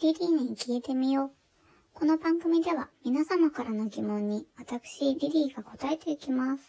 [0.00, 1.30] リリーに聞いてみよう。
[1.92, 6.62] この番組では皆様からの疑問に私リリーが答えていきます。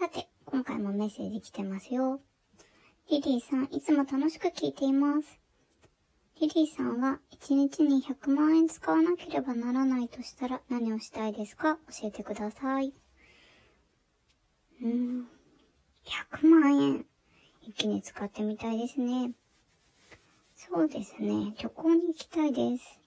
[0.00, 2.20] さて、今回もメッセージ来てますよ。
[3.08, 5.38] リリーさん、いつも楽しく聞いています。
[6.40, 11.78] リリーさんは1日に100万円使わなければならないとしたら何をしたいですか？
[11.88, 12.92] 教えてください。
[14.82, 15.28] うーん、
[16.32, 17.06] 100万円。
[17.60, 19.30] 一気に使ってみたいですね。
[20.74, 21.52] そうですね。
[21.60, 22.98] 旅行に行きたいです。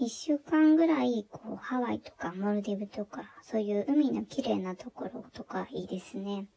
[0.00, 6.48] 一週間ぐらい、こう、ハワイとかモルディブとか、そういう海の綺麗なところとかいいですね。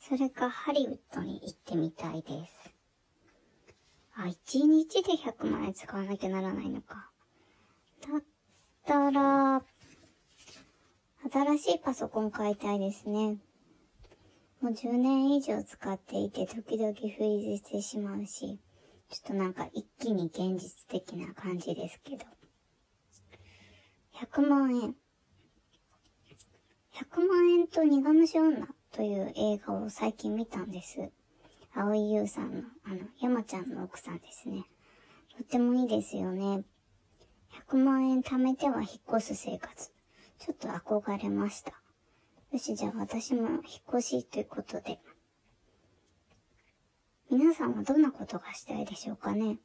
[0.00, 2.74] それか、ハリウッドに行ってみたいです。
[4.16, 7.08] あ、一日で100万円使わなきゃならないのか。
[8.00, 8.22] だっ
[8.84, 9.62] たら、
[11.32, 13.36] 新しいパソコン買いたいですね。
[14.60, 18.58] もう10年以上使っていて、時々フリーズしてしまうし、
[19.12, 22.24] ちょっとなんか一気に現実的な感じですけど。
[24.14, 24.94] 100万円。
[26.94, 31.10] 100万円と苦虫女という映画を最近見たんです。
[31.74, 34.64] 青井優さんの、あの、山ちゃんの奥さんですね。
[35.36, 36.64] とってもいいですよね。
[37.68, 39.90] 100万円貯めては引っ越す生活。
[40.38, 41.72] ちょっと憧れました。
[42.50, 45.00] よし、じゃあ私も引っ越しということで。
[47.32, 49.56] 皆さんはどんなことがしたいでしょうかね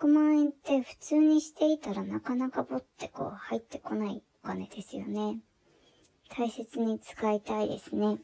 [0.00, 5.38] ?100 万円って普通にしていたらなかなかぼってこう入ってこないお金ですよね。
[6.36, 8.14] 大切に使いたいですね。
[8.14, 8.18] い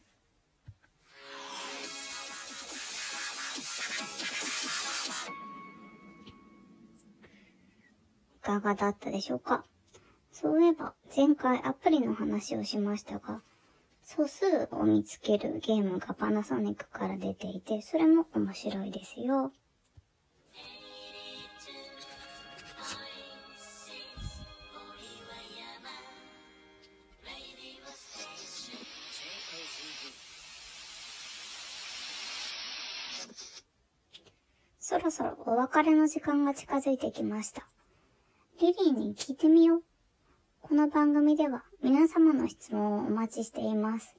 [8.42, 9.64] かがだったでしょうか？
[10.33, 13.41] そういえば、前回アプリの話をしましたが、
[14.05, 19.51] 素数を見つけるゲームがパナソニックから出ていて、それも面白いですよ。
[34.79, 37.67] そろそろお別れの時間が近づいてきました。
[38.61, 39.94] リリーに聞いてみよう。
[40.67, 44.17] この番組では皆様の質問をお待ちしています。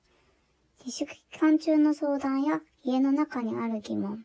[0.78, 4.23] 自粛期間中の相談や家の中にある疑問、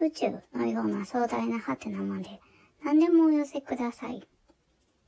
[0.00, 2.40] 宇宙のような壮大なハテナまで
[2.84, 4.26] 何でもお寄せください。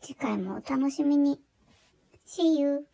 [0.00, 1.40] 次回もお楽しみに。
[2.24, 2.86] See you!